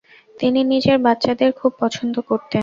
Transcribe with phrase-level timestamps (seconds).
[0.39, 2.59] তিনি নিজের বাচ্চাদের খুব পছন্দ করতেন।